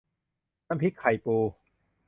[0.67, 1.37] น้ำพริกไข่ปู